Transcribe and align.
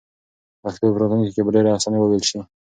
پښتو 0.61 0.85
به 0.87 0.91
په 0.93 0.99
راتلونکي 1.01 1.31
کې 1.33 1.41
په 1.45 1.51
ډېرې 1.55 1.69
اسانۍ 1.77 1.99
وویل 1.99 2.23
شي. 2.29 2.39